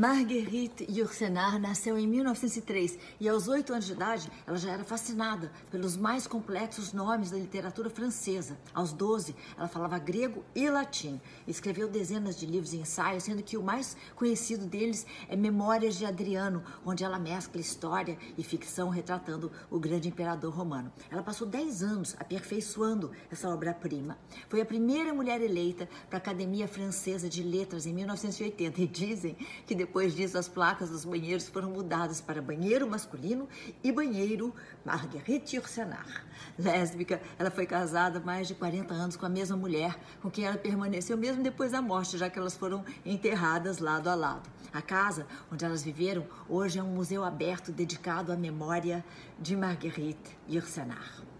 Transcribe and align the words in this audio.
Marguerite 0.00 0.86
Yourcenar 0.90 1.58
nasceu 1.58 1.98
em 1.98 2.06
1903 2.06 2.98
e 3.20 3.28
aos 3.28 3.48
oito 3.48 3.70
anos 3.74 3.84
de 3.84 3.92
idade 3.92 4.32
ela 4.46 4.56
já 4.56 4.72
era 4.72 4.82
fascinada 4.82 5.52
pelos 5.70 5.94
mais 5.94 6.26
complexos 6.26 6.94
nomes 6.94 7.30
da 7.30 7.36
literatura 7.36 7.90
francesa. 7.90 8.56
Aos 8.72 8.94
12 8.94 9.36
ela 9.58 9.68
falava 9.68 9.98
grego 9.98 10.42
e 10.54 10.70
latim. 10.70 11.20
Escreveu 11.46 11.86
dezenas 11.86 12.38
de 12.38 12.46
livros 12.46 12.72
e 12.72 12.78
ensaios, 12.78 13.24
sendo 13.24 13.42
que 13.42 13.58
o 13.58 13.62
mais 13.62 13.94
conhecido 14.16 14.64
deles 14.64 15.06
é 15.28 15.36
Memórias 15.36 15.96
de 15.96 16.06
Adriano, 16.06 16.64
onde 16.82 17.04
ela 17.04 17.18
mescla 17.18 17.60
história 17.60 18.16
e 18.38 18.42
ficção 18.42 18.88
retratando 18.88 19.52
o 19.70 19.78
grande 19.78 20.08
imperador 20.08 20.54
romano. 20.54 20.90
Ela 21.10 21.22
passou 21.22 21.46
dez 21.46 21.82
anos 21.82 22.16
aperfeiçoando 22.18 23.10
essa 23.30 23.50
obra-prima. 23.50 24.16
Foi 24.48 24.62
a 24.62 24.64
primeira 24.66 25.12
mulher 25.12 25.42
eleita 25.42 25.86
para 26.08 26.16
a 26.16 26.22
Academia 26.22 26.66
Francesa 26.66 27.28
de 27.28 27.42
Letras 27.42 27.84
em 27.84 27.92
1980 27.92 28.80
e 28.80 28.86
dizem 28.86 29.36
que 29.66 29.74
depois 29.74 29.89
depois 29.90 30.14
disso, 30.14 30.38
as 30.38 30.46
placas 30.46 30.88
dos 30.88 31.04
banheiros 31.04 31.48
foram 31.48 31.68
mudadas 31.68 32.20
para 32.20 32.40
banheiro 32.40 32.88
masculino 32.88 33.48
e 33.82 33.90
banheiro 33.90 34.54
Marguerite 34.84 35.56
Yourcenar. 35.56 36.24
Lésbica, 36.56 37.20
ela 37.36 37.50
foi 37.50 37.66
casada 37.66 38.20
mais 38.20 38.46
de 38.46 38.54
40 38.54 38.94
anos 38.94 39.16
com 39.16 39.26
a 39.26 39.28
mesma 39.28 39.56
mulher 39.56 39.98
com 40.22 40.30
quem 40.30 40.44
ela 40.44 40.56
permaneceu 40.56 41.18
mesmo 41.18 41.42
depois 41.42 41.72
da 41.72 41.82
morte, 41.82 42.16
já 42.16 42.30
que 42.30 42.38
elas 42.38 42.56
foram 42.56 42.84
enterradas 43.04 43.80
lado 43.80 44.08
a 44.08 44.14
lado. 44.14 44.48
A 44.72 44.80
casa 44.80 45.26
onde 45.50 45.64
elas 45.64 45.82
viveram 45.82 46.24
hoje 46.48 46.78
é 46.78 46.82
um 46.84 46.94
museu 46.94 47.24
aberto 47.24 47.72
dedicado 47.72 48.30
à 48.30 48.36
memória 48.36 49.04
de 49.40 49.56
Marguerite 49.56 50.38
Yourcenar. 50.48 51.30